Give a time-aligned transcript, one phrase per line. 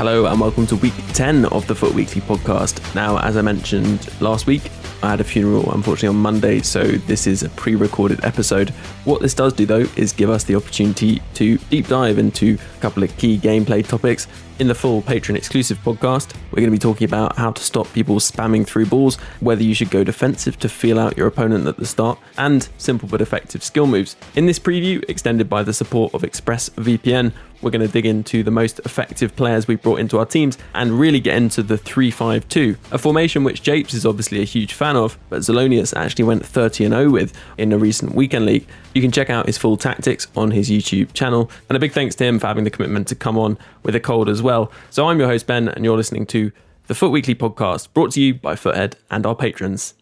[0.00, 2.94] Hello and welcome to week 10 of the Foot Weekly podcast.
[2.94, 4.62] Now, as I mentioned last week,
[5.02, 8.70] I had a funeral unfortunately on Monday, so this is a pre recorded episode.
[9.04, 12.80] What this does do though is give us the opportunity to deep dive into a
[12.80, 14.26] couple of key gameplay topics.
[14.58, 17.90] In the full patron exclusive podcast, we're going to be talking about how to stop
[17.94, 21.78] people spamming through balls, whether you should go defensive to feel out your opponent at
[21.78, 24.16] the start, and simple but effective skill moves.
[24.34, 28.50] In this preview, extended by the support of ExpressVPN, we're going to dig into the
[28.50, 32.98] most effective players we brought into our teams and really get into the 3-5-2, a
[32.98, 37.10] formation which Japes is obviously a huge fan of, but Zelonius actually went 30 0
[37.10, 38.66] with in a recent weekend league.
[38.94, 42.14] You can check out his full tactics on his YouTube channel, and a big thanks
[42.16, 44.72] to him for having the commitment to come on with a cold as well.
[44.90, 46.52] So I'm your host Ben, and you're listening to
[46.86, 49.94] the Foot Weekly podcast, brought to you by Foothead and our patrons.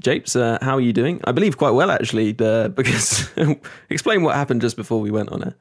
[0.00, 1.20] Japes, uh, how are you doing?
[1.24, 3.30] I believe quite well actually, uh, because
[3.90, 5.54] explain what happened just before we went on it.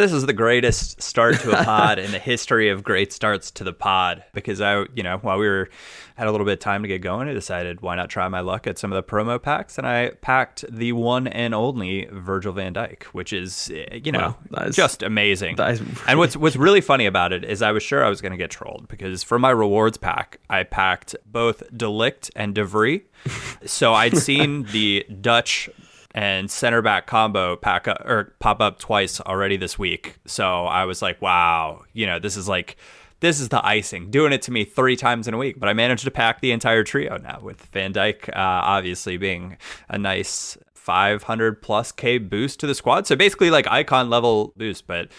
[0.00, 3.64] This is the greatest start to a pod in the history of great starts to
[3.64, 5.68] the pod because I, you know, while we were
[6.16, 8.40] had a little bit of time to get going, I decided why not try my
[8.40, 12.54] luck at some of the promo packs, and I packed the one and only Virgil
[12.54, 15.58] Van Dijk, which is, eh, you know, Wow, is- just amazing.
[15.60, 18.32] is and what's what's really funny about it is I was sure I was going
[18.32, 22.64] to get trolled because for my rewards pack, I packed both De Ligt and De
[22.64, 23.02] Vries.
[23.66, 25.68] so I'd seen the Dutch
[26.14, 30.16] and center back combo pack up, or pop up twice already this week.
[30.26, 32.76] So I was like, wow, you know, this is like
[33.20, 35.60] this is the icing, doing it to me three times in a week.
[35.60, 39.58] But I managed to pack the entire trio now with Van Dijk, uh, obviously being
[39.88, 43.06] a nice 500 plus K boost to the squad.
[43.06, 45.10] So basically, like icon level boost, but.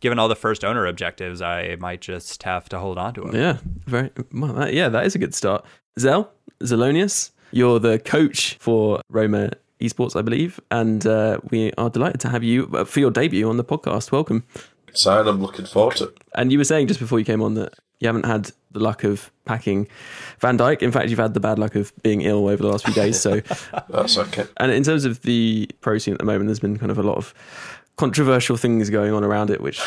[0.00, 3.36] Given all the first owner objectives, I might just have to hold on to him.
[3.36, 4.54] Yeah, very well.
[4.54, 5.66] That, yeah, that is a good start.
[5.98, 9.50] Zell Zelonius, you're the coach for Roma
[9.80, 13.48] Esports, I believe, and uh, we are delighted to have you uh, for your debut
[13.48, 14.12] on the podcast.
[14.12, 14.44] Welcome.
[14.88, 16.18] Excited, I'm looking forward to it.
[16.34, 19.04] And you were saying just before you came on that you haven't had the luck
[19.04, 19.86] of packing
[20.40, 20.82] Van Dijk.
[20.82, 23.20] In fact, you've had the bad luck of being ill over the last few days.
[23.20, 23.40] So,
[23.88, 24.46] That's okay.
[24.56, 27.02] and in terms of the pro scene at the moment, there's been kind of a
[27.02, 27.34] lot of
[28.00, 29.78] controversial things going on around it, which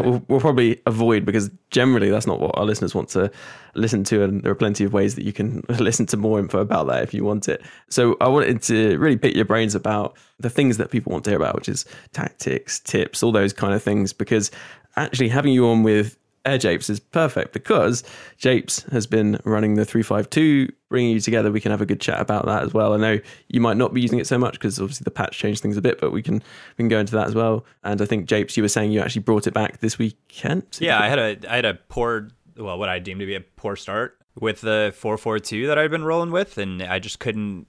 [0.00, 3.30] we'll, we'll probably avoid because generally that's not what our listeners want to
[3.76, 4.24] listen to.
[4.24, 7.04] And there are plenty of ways that you can listen to more info about that
[7.04, 7.62] if you want it.
[7.88, 11.30] So I wanted to really pick your brains about the things that people want to
[11.30, 14.50] hear about, which is tactics, tips, all those kind of things, because
[14.96, 16.16] actually having you on with
[16.50, 18.02] Air Japes is perfect because
[18.36, 21.52] Japes has been running the 352, bringing you together.
[21.52, 22.92] We can have a good chat about that as well.
[22.92, 23.18] I know
[23.48, 25.82] you might not be using it so much because obviously the patch changed things a
[25.82, 27.64] bit, but we can we can go into that as well.
[27.84, 30.78] And I think Japes, you were saying you actually brought it back this weekend.
[30.80, 33.40] Yeah, I had a I had a poor well, what I deemed to be a
[33.40, 37.20] poor start with the four four two that I'd been rolling with, and I just
[37.20, 37.66] couldn't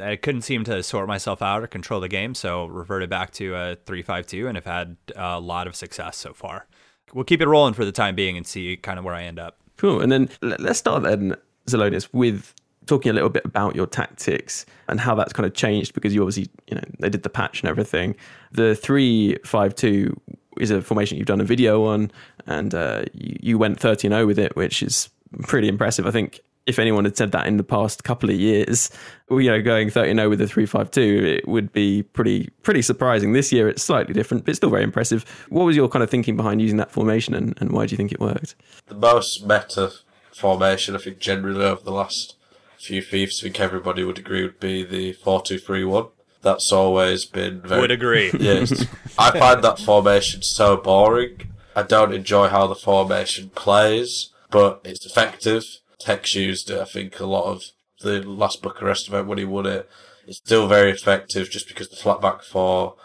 [0.00, 3.54] I couldn't seem to sort myself out or control the game, so reverted back to
[3.54, 6.66] a three-five-two and have had a lot of success so far.
[7.12, 9.38] We'll keep it rolling for the time being and see kind of where I end
[9.38, 9.58] up.
[9.76, 10.00] Cool.
[10.00, 12.54] And then let's start then, Zelonius, with
[12.86, 16.22] talking a little bit about your tactics and how that's kind of changed because you
[16.22, 18.16] obviously, you know, they did the patch and everything.
[18.52, 20.18] The three five two
[20.58, 22.10] is a formation you've done a video on,
[22.46, 25.08] and uh, you, you went 30 0 with it, which is
[25.42, 26.06] pretty impressive.
[26.06, 28.90] I think if anyone had said that in the past couple of years,
[29.30, 33.32] you know, going 30 0 with the 352, it would be pretty pretty surprising.
[33.32, 35.24] This year it's slightly different, but still very impressive.
[35.48, 37.96] What was your kind of thinking behind using that formation and, and why do you
[37.96, 38.54] think it worked?
[38.86, 39.92] The most meta
[40.32, 42.36] formation, I think, generally over the last
[42.78, 46.06] few FIFAs, I think everybody would agree would be the 4 2 3 1.
[46.42, 47.80] That's always been very.
[47.80, 48.30] Would agree.
[48.38, 48.86] Yes.
[49.18, 51.52] I find that formation so boring.
[51.76, 55.64] I don't enjoy how the formation plays, but it's effective.
[56.04, 57.62] Tekkz used it, I think, a lot of
[58.00, 59.88] the last Bucharest event when he won it.
[60.26, 62.96] It's still very effective just because the flat back four,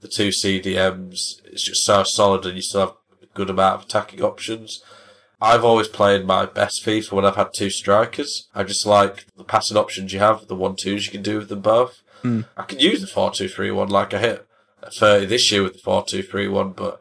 [0.00, 3.86] the two CDMs, it's just so solid and you still have a good amount of
[3.86, 4.82] attacking options.
[5.40, 8.48] I've always played my best FIFA when I've had two strikers.
[8.54, 11.48] I just like the passing options you have, the one twos you can do with
[11.48, 12.02] them both.
[12.22, 12.42] Hmm.
[12.56, 14.46] I can use the four two three one like I hit
[14.82, 17.00] a 30 this year with the four two three one, but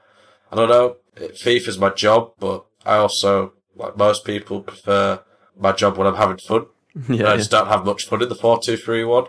[0.51, 0.97] I don't know.
[1.15, 5.21] FIFA's my job, but I also, like most people, prefer
[5.57, 6.65] my job when I'm having fun.
[7.09, 9.25] Yeah, I just don't have much fun in the four two three one.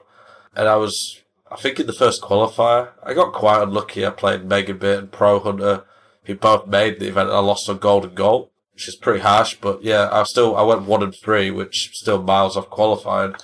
[0.55, 4.05] And I was, I think in the first qualifier, I got quite unlucky.
[4.06, 5.85] I played Megan Megabit and Pro Hunter,
[6.25, 7.31] who both made the event.
[7.31, 9.56] and I lost on golden goal, which is pretty harsh.
[9.61, 13.35] But yeah, I still I went one and three, which still miles off qualifying.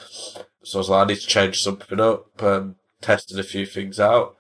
[0.65, 2.43] So I was like, I need to change something up.
[2.43, 4.37] Um, tested a few things out,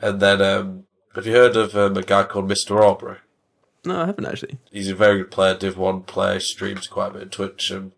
[0.00, 0.84] and then um,
[1.16, 3.16] have you heard of um, a guy called Mister Aubrey?
[3.84, 4.58] No, I haven't actually.
[4.70, 7.70] He's a very good player, Div 1 player, streams quite a bit on Twitch.
[7.70, 7.92] And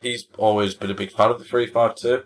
[0.00, 2.24] he's always been a big fan of the 352.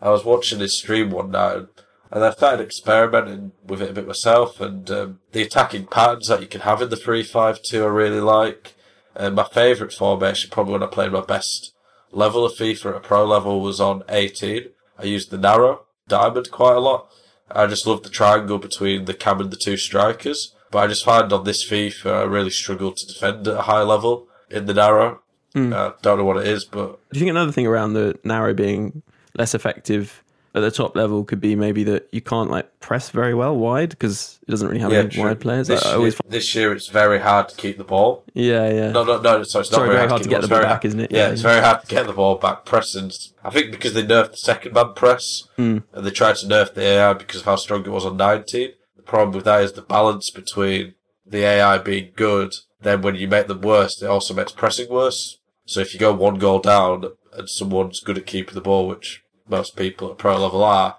[0.00, 1.68] I was watching his stream one night and,
[2.10, 4.60] and I started experimenting with it a bit myself.
[4.60, 8.74] And um, the attacking patterns that you can have in the 352 I really like.
[9.14, 11.72] And my favourite formation, probably when I played my best
[12.12, 14.68] level of FIFA at a pro level, was on 18.
[14.98, 17.08] I used the narrow diamond quite a lot.
[17.50, 20.54] I just love the triangle between the cam and the two strikers.
[20.70, 23.82] But I just find on this FIFA, I really struggle to defend at a high
[23.82, 25.20] level in the narrow.
[25.54, 28.52] Uh, don't know what it is, but Do you think another thing around the narrow
[28.52, 29.02] being
[29.38, 30.22] less effective
[30.54, 33.88] at the top level could be maybe that you can't like press very well wide
[33.90, 35.24] because it doesn't really have any true.
[35.24, 35.68] wide players?
[35.68, 38.24] This, year, this year it's very hard to keep the ball.
[38.34, 38.90] yeah, yeah.
[38.90, 39.42] No, no, no.
[39.44, 41.10] So it's not Sorry, very, hard, to, get the ball very back, isn't it?
[41.10, 42.66] Yeah, Yeah, it's very hard to get the ball back.
[42.66, 43.10] Pressing,
[43.42, 45.78] I think because they nerfed the second man press Hmm.
[45.94, 48.72] and they tried to nerf the AI because of how strong it was on 19.
[49.06, 50.94] Problem with that is the balance between
[51.24, 55.38] the AI being good, then when you make them worse, it also makes pressing worse.
[55.64, 59.22] So if you go one goal down and someone's good at keeping the ball, which
[59.48, 60.96] most people at pro level are,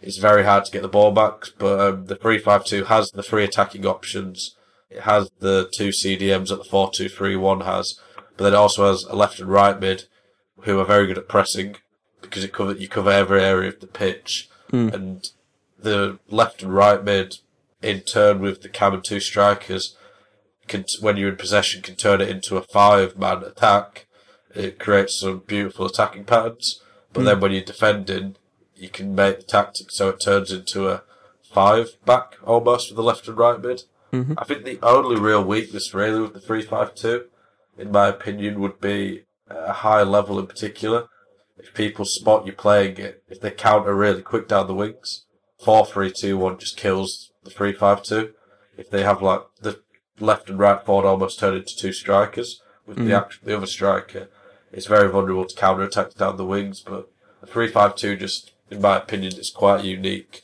[0.00, 1.46] it's very hard to get the ball back.
[1.58, 4.56] But um, the 352 has the three attacking options.
[4.90, 8.00] It has the two CDMs that the 4-2-3-1 has,
[8.36, 10.04] but then it also has a left and right mid
[10.62, 11.76] who are very good at pressing
[12.20, 14.48] because it cover you cover every area of the pitch,
[14.92, 15.30] and
[15.78, 17.36] the left and right mid
[17.82, 19.96] in turn with the cam and two strikers
[20.66, 24.06] can when you're in possession can turn it into a five man attack.
[24.54, 26.82] It creates some beautiful attacking patterns,
[27.12, 27.42] but then hmm.
[27.42, 28.36] when you're defending,
[28.74, 31.02] you can make the tactic so it turns into a
[31.42, 33.82] five back almost with the left and right mid.
[34.12, 34.34] Mm-hmm.
[34.38, 37.26] I think the only real weakness really with the three five two,
[37.76, 41.08] in my opinion, would be a high level in particular.
[41.56, 45.24] If people spot you playing it, if they counter really quick down the wings,
[45.58, 48.32] four three two one just kills the three five two.
[48.76, 49.80] If they have like the
[50.20, 54.28] left and right forward almost turn into two strikers with the act- the other striker,
[54.72, 56.80] it's very vulnerable to counter attacks down the wings.
[56.80, 57.10] But
[57.40, 60.42] the three five two just, in my opinion, is quite unique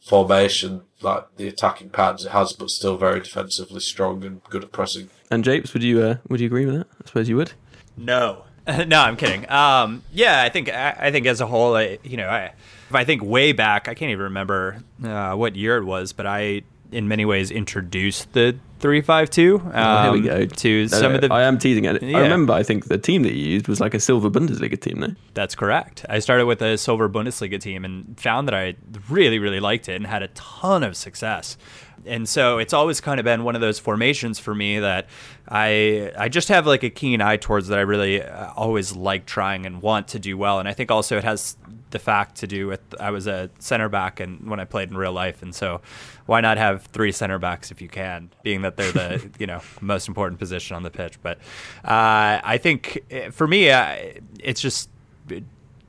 [0.00, 0.82] formation.
[1.00, 5.10] Like the attacking patterns it has, but still very defensively strong and good at pressing.
[5.30, 6.86] And Japes, would you uh, would you agree with that?
[7.02, 7.52] I suppose you would.
[7.96, 8.44] No,
[8.86, 9.48] no, I'm kidding.
[9.50, 12.52] Um, yeah, I think I, I think as a whole, I, you know, I,
[12.88, 16.26] if I think way back, I can't even remember uh, what year it was, but
[16.26, 19.60] I, in many ways, introduced the three five two.
[19.74, 20.46] Oh, here we go.
[20.46, 21.32] To No, some no, of the.
[21.32, 22.02] I am teasing at it.
[22.02, 22.18] Yeah.
[22.18, 22.52] I remember.
[22.52, 25.14] I think the team that you used was like a silver Bundesliga team, though.
[25.34, 26.04] That's correct.
[26.08, 28.76] I started with a silver Bundesliga team and found that I
[29.08, 31.56] really, really liked it and had a ton of success.
[32.06, 35.08] And so it's always kind of been one of those formations for me that
[35.48, 39.26] I I just have like a keen eye towards that I really uh, always like
[39.26, 40.60] trying and want to do well.
[40.60, 41.56] And I think also it has
[41.90, 44.96] the fact to do with I was a center back and when I played in
[44.96, 45.80] real life, and so
[46.26, 49.60] why not have three center backs if you can, being that they're the you know
[49.80, 51.20] most important position on the pitch.
[51.22, 51.38] But
[51.84, 53.96] uh, I think eh, for me, uh,
[54.40, 54.90] it's just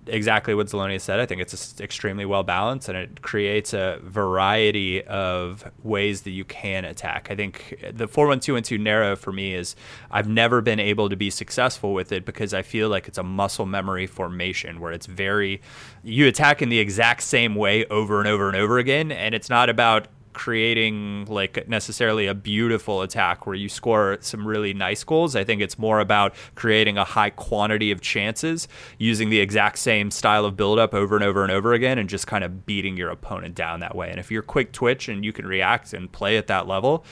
[0.09, 1.19] exactly what Zeloni said.
[1.19, 6.45] I think it's extremely well balanced and it creates a variety of ways that you
[6.45, 7.27] can attack.
[7.29, 9.75] I think the 4-1-2-1-2 narrow for me is
[10.12, 13.24] I've never been able to be successful with it because I feel like it's a
[13.24, 15.62] muscle memory formation where it's very
[16.03, 19.50] you attack in the exact same way over and over and over again and it's
[19.50, 25.36] not about creating like necessarily a beautiful attack where you score some really nice goals.
[25.36, 28.67] I think it's more about creating a high quantity of chances
[28.98, 32.27] using the exact same style of buildup over and over and over again and just
[32.27, 34.09] kind of beating your opponent down that way.
[34.09, 37.05] And if you're quick twitch and you can react and play at that level,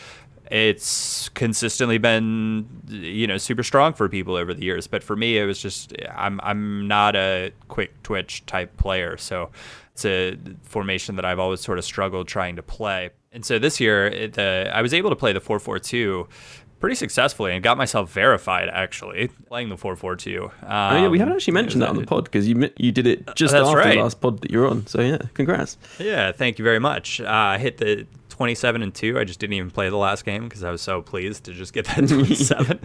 [0.50, 5.38] it's consistently been you know super strong for people over the years but for me
[5.38, 9.50] it was just i'm i'm not a quick twitch type player so
[9.98, 13.10] it's a formation that I've always sort of struggled trying to play.
[13.32, 16.28] And so this year, the I was able to play the 4-4-2
[16.80, 20.44] pretty successfully and got myself verified actually playing the 4-4-2.
[20.44, 23.08] Um, oh yeah, we haven't actually mentioned that on the pod because you you did
[23.08, 23.96] it just after right.
[23.96, 24.86] the last pod that you're on.
[24.86, 25.78] So yeah, congrats.
[25.98, 27.20] Yeah, thank you very much.
[27.20, 28.06] Uh, I hit the
[28.38, 29.18] 27 and 2.
[29.18, 31.74] I just didn't even play the last game because I was so pleased to just
[31.74, 32.80] get that 27.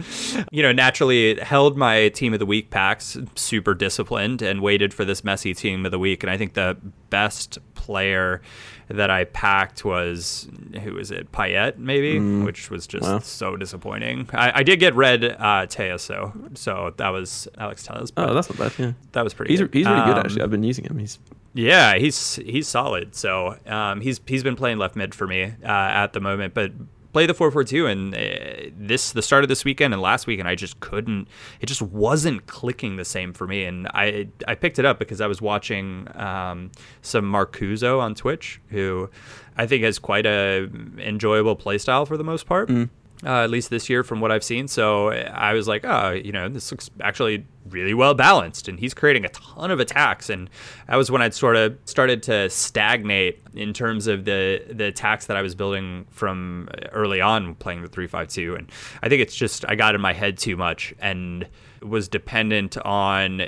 [0.51, 4.95] you know, naturally it held my team of the week packs, super disciplined, and waited
[4.95, 6.23] for this messy team of the week.
[6.23, 6.75] And I think the
[7.11, 8.41] best player
[8.87, 10.47] that I packed was
[10.81, 11.31] who was it?
[11.31, 12.43] Payet, maybe, mm.
[12.45, 13.19] which was just wow.
[13.19, 14.27] so disappointing.
[14.33, 18.11] I, I, did get red uh, Teoso, so that was Alex Telles.
[18.17, 18.73] Oh, that's not bad.
[18.79, 19.53] Yeah, that was pretty.
[19.53, 19.73] He's good.
[19.73, 20.41] he's really um, good actually.
[20.41, 20.97] I've been using him.
[20.97, 21.19] He's
[21.53, 23.15] yeah, he's he's solid.
[23.15, 26.71] So um, he's he's been playing left mid for me uh, at the moment, but
[27.13, 30.55] play the 442 and uh, this the start of this weekend and last weekend I
[30.55, 31.27] just couldn't
[31.61, 35.21] it just wasn't clicking the same for me and I I picked it up because
[35.21, 36.71] I was watching um,
[37.03, 39.11] some Marcuso on Twitch who
[39.55, 40.67] I think has quite a
[40.97, 42.67] enjoyable playstyle for the most part.
[42.67, 42.89] Mm
[43.25, 44.67] uh, at least this year from what I've seen.
[44.67, 48.93] So I was like, oh, you know, this looks actually really well balanced, and he's
[48.93, 50.29] creating a ton of attacks.
[50.29, 50.49] And
[50.87, 55.25] that was when I'd sort of started to stagnate in terms of the the attacks
[55.27, 58.55] that I was building from early on playing the three five two.
[58.55, 61.47] And I think it's just I got in my head too much and
[61.81, 63.41] was dependent on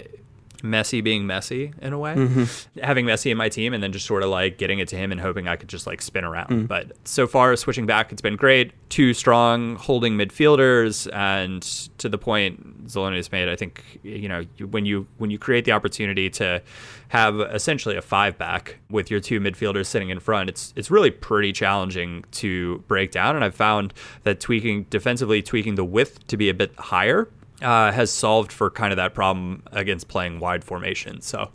[0.64, 2.80] Messi being messy in a way, mm-hmm.
[2.80, 5.12] having Messi in my team, and then just sort of like getting it to him
[5.12, 6.50] and hoping I could just like spin around.
[6.50, 6.68] Mm.
[6.68, 8.72] But so far, switching back, it's been great.
[8.90, 11.62] Two strong holding midfielders, and
[11.98, 15.66] to the point Zeloni has made, I think you know when you when you create
[15.66, 16.62] the opportunity to
[17.10, 21.12] have essentially a five back with your two midfielders sitting in front, it's it's really
[21.12, 23.36] pretty challenging to break down.
[23.36, 23.94] And I've found
[24.24, 27.30] that tweaking defensively, tweaking the width to be a bit higher
[27.62, 31.22] uh, has solved for kind of that problem against playing wide formation.
[31.22, 31.52] So,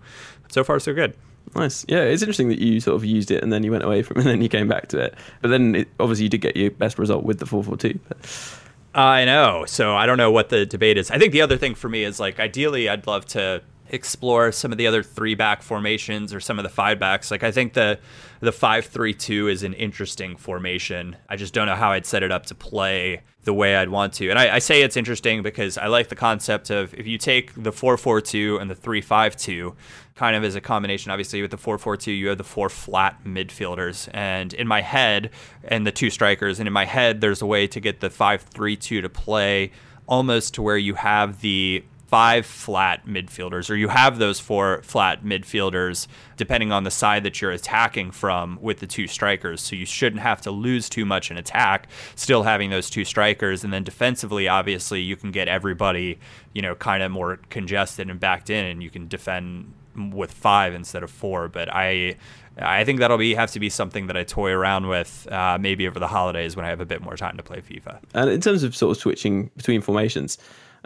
[0.48, 1.16] so far so good.
[1.54, 1.84] Nice.
[1.88, 4.18] Yeah, it's interesting that you sort of used it and then you went away from
[4.18, 5.14] it and then you came back to it.
[5.42, 7.98] But then it, obviously you did get your best result with the 442.
[8.08, 8.60] But...
[8.94, 9.64] I know.
[9.66, 11.10] So I don't know what the debate is.
[11.10, 14.70] I think the other thing for me is like ideally I'd love to explore some
[14.72, 17.30] of the other three back formations or some of the five backs.
[17.30, 17.98] Like I think the
[18.40, 21.16] the five three two is an interesting formation.
[21.28, 24.12] I just don't know how I'd set it up to play the way I'd want
[24.14, 24.28] to.
[24.28, 27.54] And I, I, say it's interesting because I like the concept of if you take
[27.54, 29.74] the 442 and the 352
[30.14, 34.10] kind of as a combination, obviously with the 442, you have the four flat midfielders.
[34.12, 35.30] And in my head,
[35.64, 39.00] and the two strikers, and in my head, there's a way to get the 532
[39.00, 39.72] to play
[40.06, 45.22] almost to where you have the five flat midfielders, or you have those four flat
[45.22, 49.60] midfielders, depending on the side that you're attacking from with the two strikers.
[49.60, 53.62] So you shouldn't have to lose too much in attack, still having those two strikers.
[53.62, 56.18] And then defensively, obviously, you can get everybody,
[56.52, 59.72] you know, kind of more congested and backed in, and you can defend
[60.12, 61.48] with five instead of four.
[61.48, 62.16] But I.
[62.58, 65.86] I think that'll be have to be something that I toy around with uh, maybe
[65.88, 68.00] over the holidays when I have a bit more time to play FIFA.
[68.12, 70.36] And in terms of sort of switching between formations,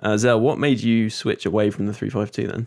[0.03, 2.67] uh, Zell, what made you switch away from the 352 then?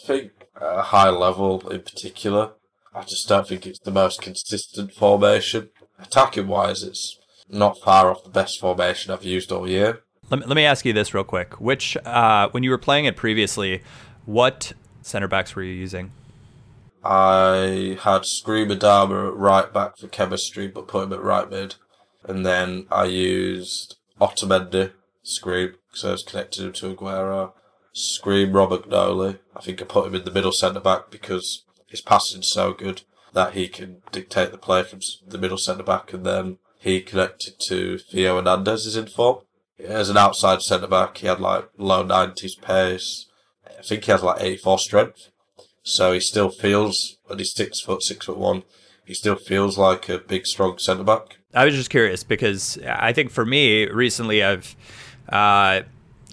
[0.00, 2.52] I think a high level in particular.
[2.94, 5.70] I just don't think it's the most consistent formation.
[5.98, 10.00] Attacking wise, it's not far off the best formation I've used all year.
[10.30, 11.60] Let me, let me ask you this real quick.
[11.60, 13.82] Which, uh, when you were playing it previously,
[14.24, 16.12] what center backs were you using?
[17.04, 21.74] I had Scream Adama at right back for chemistry, but put him at right mid.
[22.24, 27.52] And then I used Otamendi, Scream, was connected him to Aguero.
[27.92, 29.38] Scream Robert McNolly.
[29.54, 33.02] I think I put him in the middle centre back because his passing's so good
[33.34, 37.58] that he can dictate the play from the middle centre back, and then he connected
[37.60, 39.40] to Theo Hernandez is in form.
[39.78, 43.26] As an outside centre back, he had like low nineties pace.
[43.66, 45.28] I think he has like eighty four strength.
[45.82, 48.62] So he still feels, when he's six foot, six foot one,
[49.04, 51.38] he still feels like a big, strong centre back.
[51.52, 54.76] I was just curious because I think for me, recently I've
[55.28, 55.82] uh,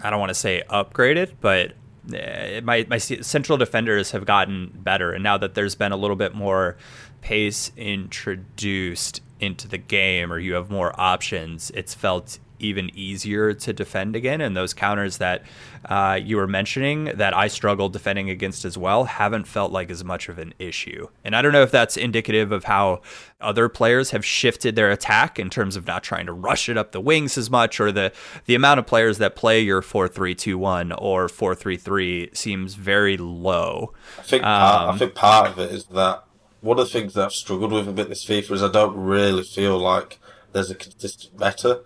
[0.02, 1.74] I don't want to say upgraded, but
[2.14, 6.16] uh, my my central defenders have gotten better, and now that there's been a little
[6.16, 6.78] bit more
[7.22, 13.74] pace introduced into the game, or you have more options, it's felt even easier to
[13.74, 14.42] defend again.
[14.42, 15.44] And those counters that
[15.86, 20.04] uh, you were mentioning that I struggled defending against as well haven't felt like as
[20.04, 21.08] much of an issue.
[21.24, 23.02] And I don't know if that's indicative of how
[23.42, 26.92] other players have shifted their attack in terms of not trying to rush it up
[26.92, 28.12] the wings as much, or the
[28.46, 32.30] the amount of players that play your four three two one or four three three
[32.34, 33.94] seems very low.
[34.18, 36.24] I think part, I think part of it is that
[36.62, 38.98] one of the things that I've struggled with a bit this FIFA is I don't
[38.98, 40.20] really feel like
[40.52, 41.82] there's a consistent meta.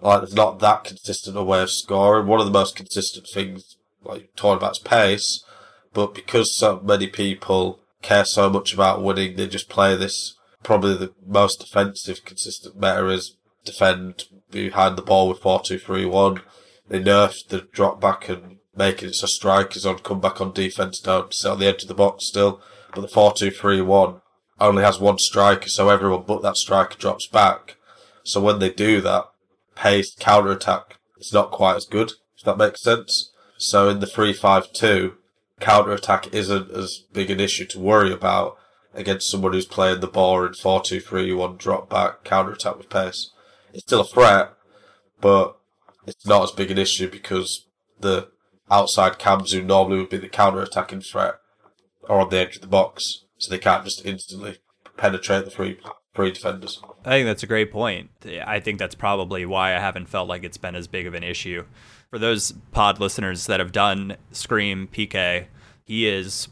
[0.00, 2.26] Like there's not that consistent a way of scoring.
[2.26, 5.44] One of the most consistent things, like talking about, is pace.
[5.92, 10.34] But because so many people care so much about winning, they just play this.
[10.62, 16.04] Probably the most defensive consistent meta is defend behind the ball with four two three
[16.04, 16.42] one.
[16.88, 21.00] They nerfed the drop back and making it so strikers on come back on defense
[21.00, 22.60] don't sit on the edge of the box still.
[22.94, 24.20] But the four two three one
[24.60, 27.76] only has one striker, so everyone but that striker drops back.
[28.22, 29.24] So when they do that,
[29.74, 33.32] paced counter attack is not quite as good, if that makes sense.
[33.56, 35.14] So in the 3-5-2,
[35.60, 38.58] counter attack isn't as big an issue to worry about
[38.92, 43.30] against someone who's playing the ball in 4-2-3-1 drop back counter attack with pace.
[43.72, 44.52] It's still a threat,
[45.20, 45.56] but
[46.06, 47.66] it's not as big an issue because
[47.98, 48.28] the
[48.70, 51.34] outside cams who normally would be the counter attacking threat
[52.08, 54.58] are on the edge of the box, so they can't just instantly
[54.96, 55.78] penetrate the three
[56.14, 56.80] three defenders.
[57.04, 58.10] I think that's a great point.
[58.46, 61.22] I think that's probably why I haven't felt like it's been as big of an
[61.22, 61.64] issue.
[62.10, 65.46] For those pod listeners that have done Scream PK,
[65.84, 66.48] he is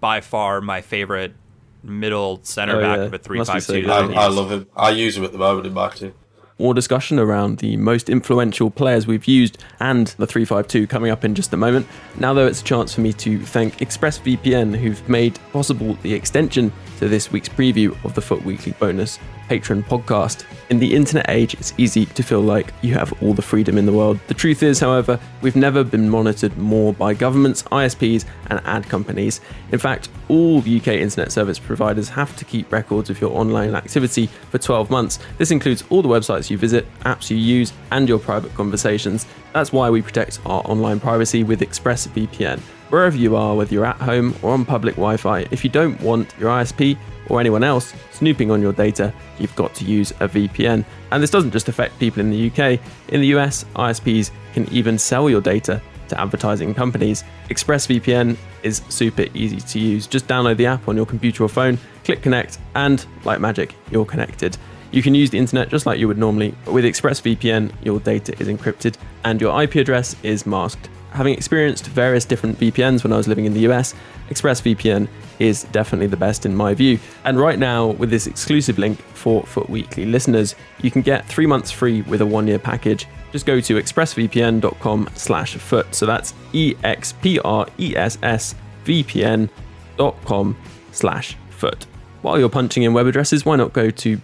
[0.00, 1.34] by far my favorite
[1.82, 3.04] middle center Oh, back yeah.
[3.04, 3.90] of a three Must be five so two.
[3.90, 4.66] I, I love him.
[4.74, 6.14] I use him at the moment in my team.
[6.58, 11.34] More discussion around the most influential players we've used and the 352 coming up in
[11.34, 11.84] just a moment.
[12.16, 16.72] Now, though, it's a chance for me to thank ExpressVPN, who've made possible the extension
[16.98, 20.44] to this week's preview of the Foot Weekly bonus patron podcast.
[20.70, 23.86] In the internet age, it's easy to feel like you have all the freedom in
[23.86, 24.18] the world.
[24.26, 29.40] The truth is, however, we've never been monitored more by governments, ISPs, and ad companies.
[29.72, 34.26] In fact, all UK internet service providers have to keep records of your online activity
[34.50, 35.18] for 12 months.
[35.38, 39.26] This includes all the websites you visit, apps you use, and your private conversations.
[39.52, 42.60] That's why we protect our online privacy with ExpressVPN.
[42.94, 46.00] Wherever you are, whether you're at home or on public Wi Fi, if you don't
[46.00, 46.96] want your ISP
[47.28, 50.84] or anyone else snooping on your data, you've got to use a VPN.
[51.10, 52.78] And this doesn't just affect people in the UK.
[53.08, 57.24] In the US, ISPs can even sell your data to advertising companies.
[57.50, 60.06] ExpressVPN is super easy to use.
[60.06, 64.06] Just download the app on your computer or phone, click connect, and like magic, you're
[64.06, 64.56] connected.
[64.92, 68.40] You can use the internet just like you would normally, but with ExpressVPN, your data
[68.40, 70.88] is encrypted and your IP address is masked.
[71.14, 73.94] Having experienced various different VPNs when I was living in the US,
[74.30, 75.06] ExpressVPN
[75.38, 76.98] is definitely the best in my view.
[77.24, 81.46] And right now, with this exclusive link for Foot Weekly listeners, you can get three
[81.46, 83.06] months free with a one-year package.
[83.30, 85.94] Just go to expressvpn.com slash foot.
[85.94, 90.56] So that's E E-X-P-R-E-S-S vpn.com
[90.90, 91.86] slash foot.
[92.22, 94.16] While you're punching in web addresses, why not go to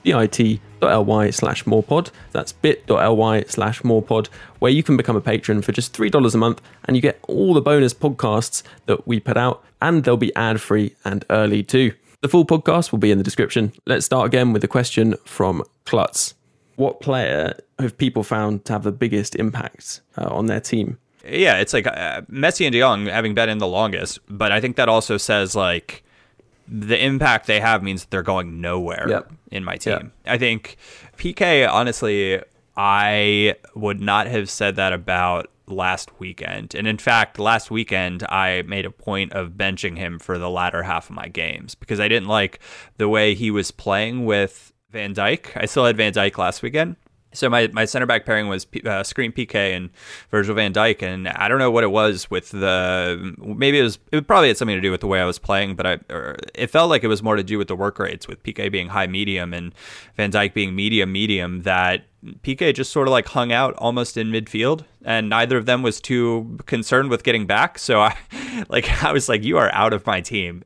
[0.80, 2.10] bit.ly slash morepod?
[2.32, 6.60] That's bit.ly slash morepod, where you can become a patron for just $3 a month
[6.84, 10.60] and you get all the bonus podcasts that we put out, and they'll be ad
[10.60, 11.92] free and early too.
[12.22, 13.72] The full podcast will be in the description.
[13.86, 16.34] Let's start again with a question from Klutz.
[16.76, 20.98] What player have people found to have the biggest impact uh, on their team?
[21.26, 24.60] Yeah, it's like uh, Messi and De Jong having been in the longest, but I
[24.60, 26.02] think that also says like
[26.72, 29.32] the impact they have means that they're going nowhere Yep.
[29.50, 30.12] in my team.
[30.24, 30.76] I think
[31.16, 32.40] PK, honestly,
[32.76, 36.74] I would not have said that about last weekend.
[36.74, 40.82] And in fact, last weekend, I made a point of benching him for the latter
[40.84, 42.60] half of my games because I didn't like
[42.98, 45.48] the way he was playing with Van Dijk.
[45.56, 46.96] I still had Van Dijk last weekend.
[47.32, 49.90] So my, my center back pairing was uh, Screen PK and
[50.30, 53.98] Virgil Van Dijk, and I don't know what it was with the maybe it was
[54.10, 55.98] it probably had something to do with the way I was playing, but I
[56.54, 58.88] it felt like it was more to do with the work rates with PK being
[58.88, 59.72] high medium and
[60.16, 62.04] Van Dijk being medium medium that
[62.42, 66.00] PK just sort of like hung out almost in midfield, and neither of them was
[66.00, 67.78] too concerned with getting back.
[67.78, 68.16] So I
[68.68, 70.64] like I was like, you are out of my team.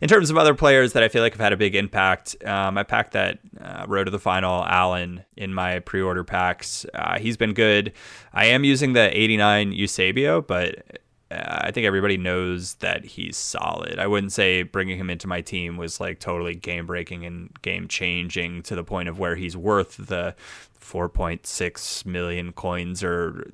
[0.00, 2.76] In terms of other players that I feel like have had a big impact, um,
[2.76, 6.84] I packed that uh, road to the final Allen in my pre-order packs.
[6.94, 7.92] Uh, he's been good.
[8.32, 11.00] I am using the 89 Eusebio, but
[11.46, 13.98] I think everybody knows that he's solid.
[13.98, 17.88] I wouldn't say bringing him into my team was like totally game breaking and game
[17.88, 20.34] changing to the point of where he's worth the
[20.80, 23.50] 4.6 million coins or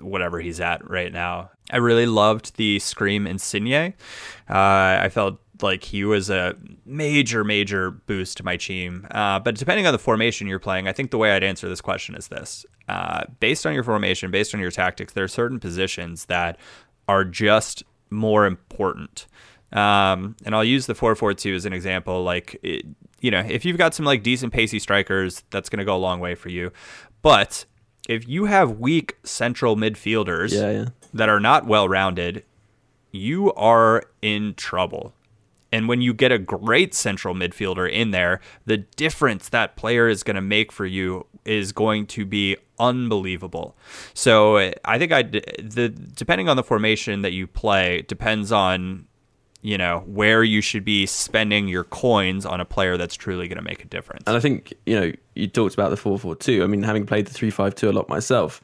[0.00, 1.50] whatever he's at right now.
[1.70, 3.94] I really loved the Scream Insigne.
[4.48, 4.54] Uh,
[5.02, 9.06] I felt like he was a major, major boost to my team.
[9.10, 11.80] Uh, but depending on the formation you're playing, I think the way I'd answer this
[11.80, 15.60] question is this: uh, based on your formation, based on your tactics, there are certain
[15.60, 16.58] positions that
[17.08, 19.26] are just more important.
[19.72, 22.22] Um, and I'll use the 4-4-2 as an example.
[22.24, 22.84] Like, it,
[23.20, 25.98] you know, if you've got some like decent pacey strikers, that's going to go a
[25.98, 26.72] long way for you.
[27.22, 27.66] But
[28.08, 30.84] if you have weak central midfielders Yeah, yeah.
[31.14, 32.44] that are not well rounded,
[33.12, 35.14] you are in trouble.
[35.72, 40.22] And when you get a great central midfielder in there, the difference that player is
[40.22, 43.76] going to make for you is going to be unbelievable.
[44.14, 49.06] So I think I the depending on the formation that you play depends on
[49.62, 53.58] you know where you should be spending your coins on a player that's truly going
[53.58, 54.24] to make a difference.
[54.26, 56.64] And I think, you know, you talked about the 4 4 2.
[56.64, 58.60] I mean, having played the 3 5 2 a lot myself,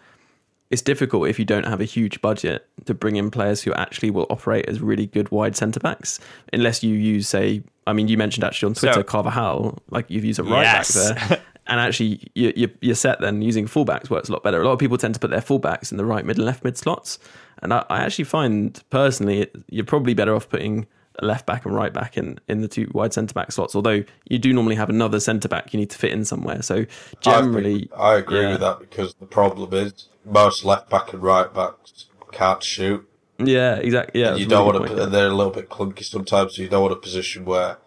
[0.70, 4.11] it's difficult if you don't have a huge budget to bring in players who actually
[4.11, 6.18] will operate as really good wide centre backs,
[6.52, 10.24] unless you use, say, I mean, you mentioned actually on Twitter, So- Carvajal, like you've
[10.24, 11.11] used a right Yes.
[11.11, 11.42] back there.
[11.68, 14.61] And actually, you, you, you're set then using fullbacks works a lot better.
[14.61, 16.62] A lot of people tend to put their fullbacks in the right, mid, and left
[16.62, 17.18] mid slots.
[17.61, 20.87] And I, I actually find personally, it- you're probably better off putting
[21.18, 23.74] a left back and right back in, in the two wide centre back slots.
[23.74, 26.62] Although you do normally have another centre back you need to fit in somewhere.
[26.62, 26.87] So
[27.20, 28.52] generally, I, I agree yeah.
[28.52, 33.09] with that because the problem is most left back and right backs can't shoot.
[33.39, 34.21] Yeah, exactly.
[34.21, 34.97] Yeah, you don't really want to.
[34.99, 37.79] point, They're a little bit clunky sometimes, so you don't want a position where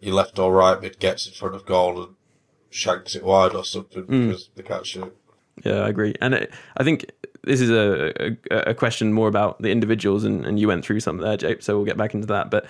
[0.00, 2.14] your left or right mid gets in front of goal and
[2.70, 4.28] shanks it wide or something Mm.
[4.28, 5.14] because they can't shoot.
[5.64, 6.14] Yeah, I agree.
[6.20, 7.10] And it, I think
[7.44, 8.12] this is a,
[8.50, 11.62] a, a question more about the individuals, and, and you went through some there, Jake,
[11.62, 12.50] so we'll get back into that.
[12.50, 12.66] But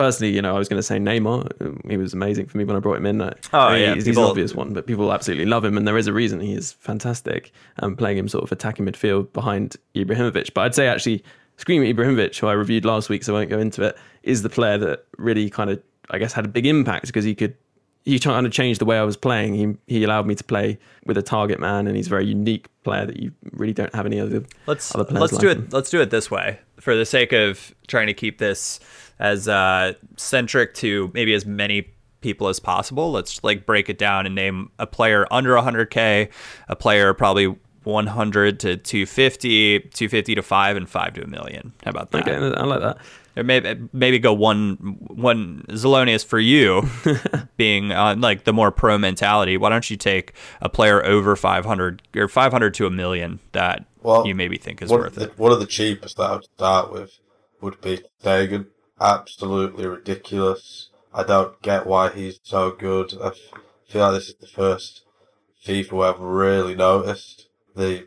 [0.00, 1.40] personally, you know, I was going to say Neymar.
[1.60, 3.20] Um, He was amazing for me when I brought him in.
[3.22, 5.76] I- Oh, I mean, yeah, He's, he's an obvious one, but people absolutely love him,
[5.76, 7.52] and there is a reason he is fantastic.
[7.80, 10.54] Um, playing him sort of attacking midfield behind Ibrahimovic.
[10.54, 11.22] But I'd say actually,
[11.58, 14.48] Scream Ibrahimovic, who I reviewed last week, so I won't go into it, is the
[14.50, 17.54] player that really kind of, I guess, had a big impact because he could
[18.04, 19.54] he kind of changed the way I was playing.
[19.54, 22.68] He he allowed me to play with a target man, and he's a very unique
[22.82, 24.44] player that you really don't have any other.
[24.66, 25.64] Let's other players let's like do him.
[25.64, 25.72] it.
[25.72, 28.80] Let's do it this way for the sake of trying to keep this
[29.18, 33.12] as uh, centric to maybe as many people as possible.
[33.12, 36.30] Let's like break it down and name a player under 100k,
[36.68, 41.72] a player probably 100 to 250, 250 to five, and five to a million.
[41.84, 42.28] How about that?
[42.28, 42.98] Okay, I like that.
[43.36, 44.76] Or maybe maybe go one
[45.08, 46.88] one Zelonius for you,
[47.56, 49.56] being on like the more pro mentality.
[49.56, 54.26] Why don't you take a player over 500 or 500 to a million that Well,
[54.26, 55.38] you maybe think is one, worth the, it?
[55.38, 57.18] one of the cheapest that I would start with
[57.60, 58.66] would be Dagan.
[59.00, 60.90] Absolutely ridiculous.
[61.14, 63.14] I don't get why he's so good.
[63.22, 63.30] I
[63.88, 65.02] feel like this is the first
[65.64, 68.06] FIFA where I've really noticed the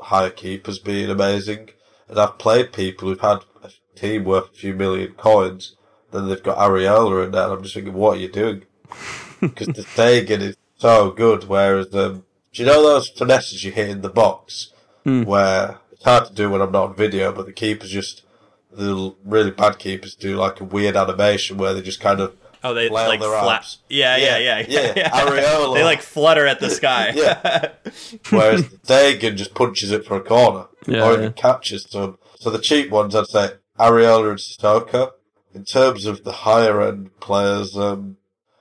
[0.00, 1.70] higher keepers being amazing.
[2.08, 3.70] And I've played people who've had a
[4.00, 5.76] team worth a few million coins,
[6.12, 8.64] then they've got Areola in there, and I'm just thinking, what are you doing?
[9.40, 13.88] Because the Dagan is so good, whereas, um, do you know those finesses you hit
[13.88, 14.72] in the box?
[15.04, 18.22] where it's hard to do when I'm not on video, but the keepers just
[18.70, 22.74] the really bad keepers do like a weird animation where they just kind of Oh,
[22.74, 23.64] they flail like flap.
[23.88, 25.10] Yeah, yeah, Yeah, yeah, yeah.
[25.10, 25.74] Areola.
[25.74, 27.12] they like flutter at the sky.
[27.16, 27.70] Yeah.
[28.30, 31.30] Whereas Dagan just punches it for a corner Yeah, or even yeah.
[31.30, 32.18] catches some.
[32.38, 35.12] So the cheap ones, I'd say Areola and Stoker.
[35.54, 38.18] In terms of the higher end players, um,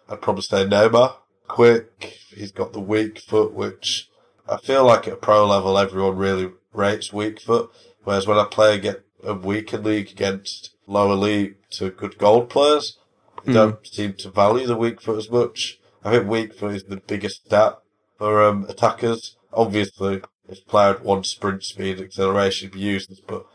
[0.07, 1.15] I'd probably say Neymar.
[1.47, 4.09] Quick, he's got the weak foot, which
[4.47, 7.69] I feel like at a pro level everyone really rates weak foot.
[8.03, 12.97] Whereas when I play against a weaker league against lower league to good gold players,
[13.43, 15.79] they don't seem to value the weak foot as much.
[16.03, 17.79] I think weak foot is the biggest stat
[18.17, 19.35] for um, attackers.
[19.51, 23.45] Obviously, if player had one sprint speed acceleration, it'd be useless, but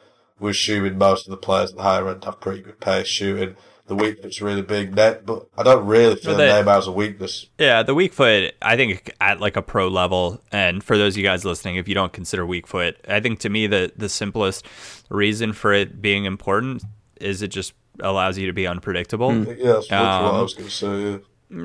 [0.40, 3.56] we're assuming most of the players at the higher end have pretty good pace shooting.
[3.86, 6.92] The weak foot's really big net, but I don't really feel But they- Neymar's a
[6.92, 7.46] weakness.
[7.58, 11.18] Yeah, the weak foot, I think at like a pro level, and for those of
[11.18, 14.08] you guys listening, if you don't consider weak foot, I think to me the the
[14.08, 14.64] simplest
[15.10, 16.82] reason for it being important
[17.20, 19.32] is it just allows you to be unpredictable.
[19.34, 21.10] Yeah, that's literally what I Um, was going to say.
[21.10, 21.18] Yeah.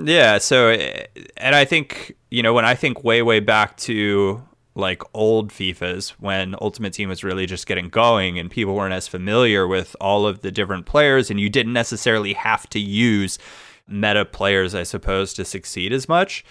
[0.06, 0.70] Yeah, so
[1.38, 4.44] and I think you know when I think way way back to
[4.76, 9.08] like old FIFAs when Ultimate Team was really just getting going and people weren't as
[9.08, 13.40] familiar with all of the different players and you didn't necessarily have to use
[13.88, 16.46] meta players I suppose to succeed as much.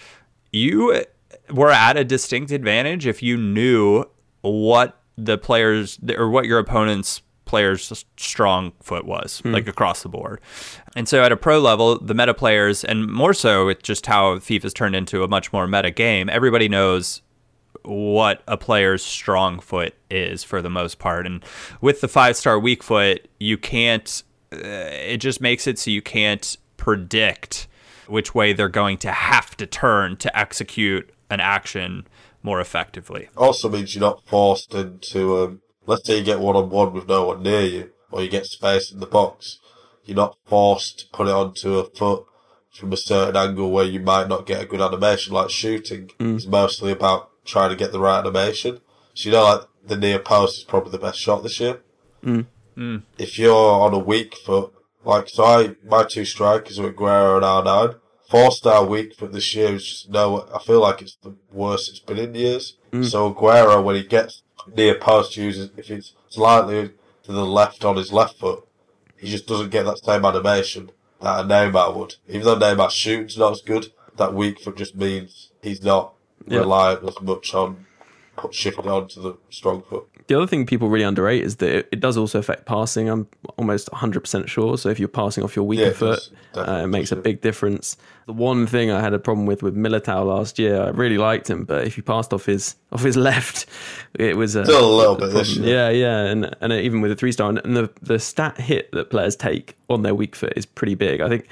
[0.51, 1.05] You
[1.49, 4.05] were at a distinct advantage if you knew
[4.41, 9.51] what the players or what your opponent's players' strong foot was, hmm.
[9.51, 10.39] like across the board.
[10.95, 14.35] And so at a pro level, the meta players, and more so with just how
[14.35, 17.23] FIFA's turned into a much more meta game, everybody knows
[17.83, 21.25] what a player's strong foot is for the most part.
[21.25, 21.43] And
[21.81, 26.01] with the five star weak foot, you can't, uh, it just makes it so you
[26.01, 27.67] can't predict
[28.07, 32.07] which way they're going to have to turn to execute an action
[32.41, 33.29] more effectively.
[33.37, 37.07] Also means you're not forced into, um, let's say you get one on one with
[37.07, 39.59] no one near you, or you get space in the box.
[40.05, 42.25] You're not forced to put it onto a foot
[42.71, 46.09] from a certain angle where you might not get a good animation, like shooting.
[46.19, 48.81] It's mostly about trying to get the right animation.
[49.13, 51.81] So you know, like the near post is probably the best shot this year.
[52.23, 52.45] Mm.
[52.77, 53.03] Mm.
[53.17, 54.73] If you're on a weak foot,
[55.03, 57.99] like so, I my two strikers are Aguero and R9.
[58.29, 60.47] Four star weak foot this year is just no.
[60.53, 62.77] I feel like it's the worst it's been in years.
[62.91, 63.05] Mm.
[63.05, 64.43] So Aguero, when he gets
[64.75, 66.91] near post, uses if it's slightly
[67.23, 68.67] to the left on his left foot,
[69.17, 72.15] he just doesn't get that same animation that a Neymar would.
[72.27, 76.13] Even though Neymar shoots not as good, that weak foot just means he's not
[76.47, 76.59] Yeah.
[76.59, 77.85] reliant as much on
[78.37, 80.05] put shifting onto the strong foot.
[80.27, 83.09] The other thing people really underrate is that it, it does also affect passing.
[83.09, 84.77] I'm almost 100% sure.
[84.77, 87.97] So if you're passing off your weaker Yeah, foot, uh, it makes a big difference.
[88.27, 91.49] The one thing I had a problem with with Militao last year, I really liked
[91.49, 93.65] him, but if he passed off his off his left,
[94.19, 95.75] it was a, Still a little bit this year.
[95.75, 98.91] Yeah, yeah, and and even with a three star, and, and the the stat hit
[98.91, 101.21] that players take on their weak foot is pretty big.
[101.21, 101.47] I think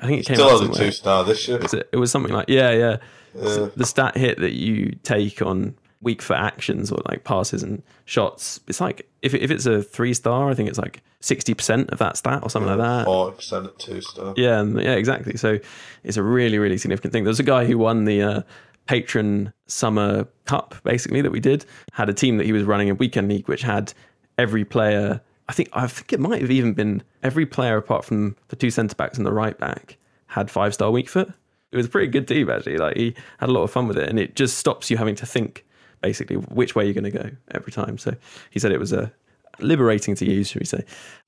[0.00, 0.90] I think it came Still out only somewhere.
[0.90, 1.58] two star this year.
[1.60, 2.96] It, it was something like yeah, yeah.
[3.34, 7.82] So the stat hit that you take on weak for actions or like passes and
[8.04, 11.90] shots, it's like if if it's a three star, I think it's like sixty percent
[11.90, 13.04] of that stat or something like that.
[13.04, 14.34] Forty percent at two star.
[14.36, 15.36] Yeah, and, yeah, exactly.
[15.36, 15.58] So
[16.04, 17.24] it's a really, really significant thing.
[17.24, 18.42] There's a guy who won the uh,
[18.86, 21.64] patron summer cup, basically that we did.
[21.92, 23.92] Had a team that he was running a weekend league, which had
[24.38, 25.20] every player.
[25.48, 28.70] I think I think it might have even been every player apart from the two
[28.70, 31.32] centre backs and the right back had five star weak foot.
[31.72, 32.76] It was a pretty good team actually.
[32.76, 35.14] Like he had a lot of fun with it, and it just stops you having
[35.16, 35.64] to think
[36.00, 37.98] basically which way you're going to go every time.
[37.98, 38.14] So
[38.50, 39.12] he said it was a
[39.60, 40.84] liberating to use, should we say?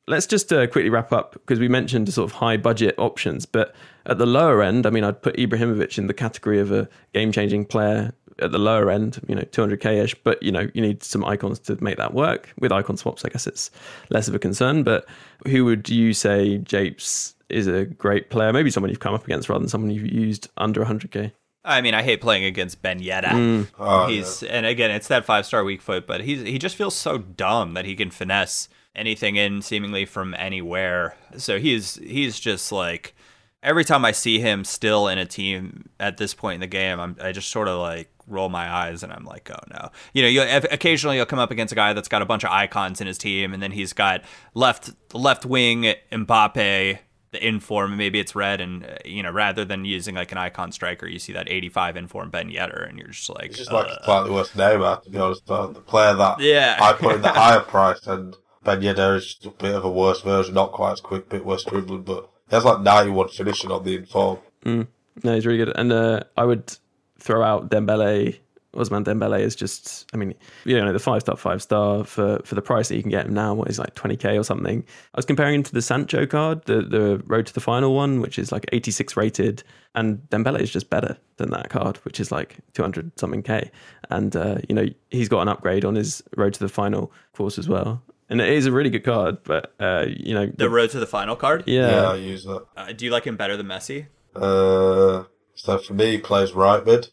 [0.07, 3.75] Let's just uh, quickly wrap up because we mentioned sort of high budget options, but
[4.07, 7.33] at the lower end, I mean, I'd put Ibrahimovic in the category of a game
[7.33, 11.03] changing player at the lower end, you know, 200k ish, but you know, you need
[11.03, 12.53] some icons to make that work.
[12.59, 13.71] With icon swaps, I guess it's
[14.11, 14.83] less of a concern.
[14.83, 15.07] But
[15.47, 18.53] who would you say, Japes, is a great player?
[18.53, 21.33] Maybe someone you've come up against rather than someone you've used under 100k.
[21.65, 23.33] I mean, I hate playing against Ben Yedder.
[23.33, 23.69] Mm.
[23.79, 26.97] Oh, he's and again, it's that five star weak foot, but he's he just feels
[26.97, 31.17] so dumb that he can finesse anything in seemingly from anywhere.
[31.37, 33.15] So he's he's just like
[33.63, 36.99] every time I see him still in a team at this point in the game,
[36.99, 39.91] I'm I just sort of like roll my eyes and I'm like, oh no.
[40.13, 42.51] You know, you occasionally you'll come up against a guy that's got a bunch of
[42.51, 44.23] icons in his team, and then he's got
[44.55, 46.99] left left wing Mbappe
[47.33, 50.73] the inform maybe it's red and uh, you know rather than using like an icon
[50.73, 53.87] striker you see that 85 inform ben Yedder and you're just like It's just like
[53.87, 55.47] uh, a slightly worse Neymar, to be honest.
[55.47, 56.77] The player that Yeah.
[56.81, 59.91] I put in the higher price, and Ben Yedder is just a bit of a
[59.91, 63.71] worse version, not quite as quick, bit worse dribbling, but he has like 91 finishing
[63.71, 64.39] on the inform.
[64.65, 64.87] No,
[65.23, 65.73] he's really good.
[65.77, 66.77] And uh, I would
[67.21, 68.39] throw out Dembele.
[68.73, 70.33] Ousmane Dembele is just, I mean,
[70.65, 73.27] you know, the five star, five star for, for the price that you can get
[73.27, 73.53] him now.
[73.53, 74.85] What is like 20k or something?
[75.13, 78.21] I was comparing him to the Sancho card, the, the road to the final one,
[78.21, 79.65] which is like 86 rated.
[79.97, 83.73] And Dembele is just better than that card, which is like 200 something k.
[84.09, 87.59] And, uh, you know, he's got an upgrade on his road to the final course
[87.59, 88.01] as well.
[88.29, 91.07] And it is a really good card, but, uh, you know, the road to the
[91.09, 92.65] final card Yeah, I use that.
[92.77, 94.07] uh, do you like him better than messi
[94.37, 95.25] Uh,
[95.65, 97.09] so for me, he plays right mid.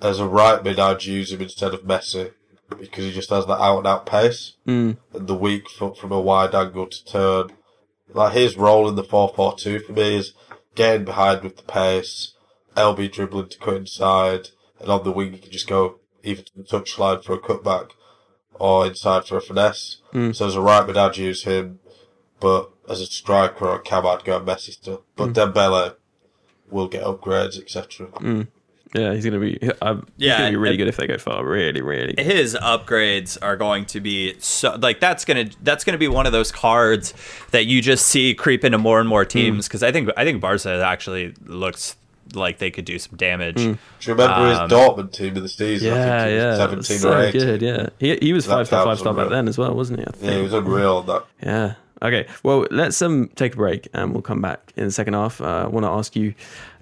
[0.00, 2.32] As a right mid, I'd use him instead of Messi
[2.78, 4.96] because he just has that out and out pace Mm.
[5.14, 7.52] and the weak foot from a wide angle to turn.
[8.12, 10.32] Like his role in the 4-4-2 for me is
[10.74, 12.32] getting behind with the pace,
[12.76, 14.48] LB dribbling to cut inside,
[14.80, 17.90] and on the wing you can just go either to the touchline for a cutback
[18.54, 19.98] or inside for a finesse.
[20.32, 21.78] So as a right mid, I'd use him,
[22.40, 25.04] but as a striker or a cam, I'd go Messi still.
[25.16, 25.96] But Dembele
[26.72, 28.08] will get upgrades, etc.
[28.94, 31.06] yeah, he's going to be, uh, he's Yeah, going to be really good if they
[31.06, 31.44] go far.
[31.44, 32.14] Really, really.
[32.22, 36.32] his upgrades are going to be so like that's gonna that's gonna be one of
[36.32, 37.14] those cards
[37.52, 40.40] that you just see creep into more and more teams because I think I think
[40.40, 41.96] Barca actually looks
[42.34, 43.56] like they could do some damage.
[43.56, 43.78] Do you
[44.14, 45.92] remember Um, his Dortmund team of the season?
[45.92, 47.40] I Yeah, think was yeah, 17 so or 18.
[47.40, 47.62] good.
[47.62, 50.00] Yeah, he he was That five star, counts five star back then as well, wasn't
[50.00, 50.06] he?
[50.06, 51.24] I Yeah, he was unreal that.
[51.42, 51.74] Yeah.
[52.02, 52.26] Okay.
[52.42, 55.40] Well, let's um take a break and we'll come back in the second half.
[55.40, 56.34] Uh, I want to ask you,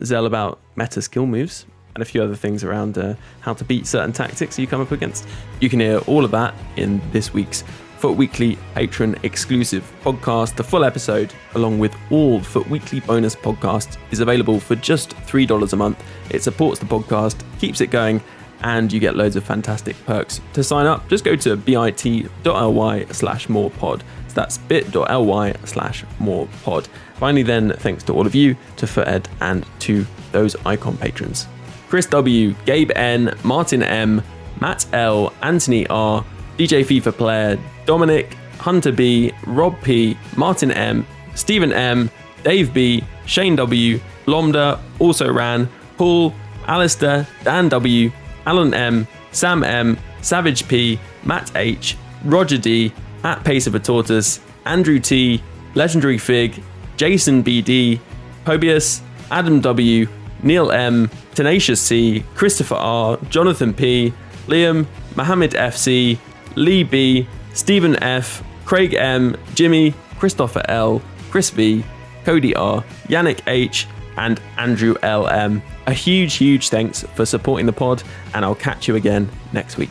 [0.03, 3.87] Zell, about meta skill moves and a few other things around uh, how to beat
[3.87, 5.27] certain tactics you come up against.
[5.61, 7.65] You can hear all of that in this week's
[7.99, 10.57] Foot Weekly patron exclusive podcast.
[10.57, 15.73] The full episode, along with all Foot Weekly bonus podcasts, is available for just $3
[15.73, 16.03] a month.
[16.31, 18.23] It supports the podcast, keeps it going,
[18.63, 20.41] and you get loads of fantastic perks.
[20.55, 24.01] To sign up, just go to bit.ly slash morepod.
[24.31, 26.87] So that's bit.ly slash morepod.
[27.17, 31.49] Finally, then, thanks to all of you, to Footed, and to those icon patrons.
[31.89, 34.23] Chris W, Gabe N, Martin M,
[34.61, 36.25] Matt L, Anthony R,
[36.57, 42.09] DJ FIFA Player, Dominic, Hunter B, Rob P, Martin M, Stephen M,
[42.45, 46.33] Dave B, Shane W, Lomda, also ran, Paul,
[46.69, 48.13] Alistair, Dan W,
[48.47, 52.93] Alan M, Sam M, Savage P, Matt H, Roger D,
[53.25, 55.43] at Pace of a Tortoise, Andrew T,
[55.75, 56.63] Legendary Fig,
[56.97, 58.01] Jason BD,
[58.45, 60.07] Pobius, Adam W,
[60.43, 64.13] Neil M, Tenacious C, Christopher R, Jonathan P,
[64.47, 66.19] Liam, Mohammed FC,
[66.57, 71.85] Lee B, Stephen F, Craig M, Jimmy, Christopher L, Chris V,
[72.25, 75.63] Cody R, Yannick H, and Andrew L M.
[75.87, 78.03] A huge, huge thanks for supporting the pod,
[78.35, 79.91] and I'll catch you again next week.